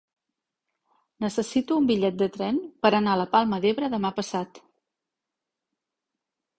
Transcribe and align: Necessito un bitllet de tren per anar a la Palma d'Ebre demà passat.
Necessito 1.25 1.77
un 1.83 1.91
bitllet 1.91 2.17
de 2.23 2.29
tren 2.39 2.59
per 2.87 2.93
anar 3.01 3.13
a 3.15 3.21
la 3.23 3.29
Palma 3.37 3.63
d'Ebre 3.69 3.93
demà 3.99 4.15
passat. 4.21 4.65